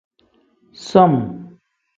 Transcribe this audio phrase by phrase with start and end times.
[0.89, 1.13] Som.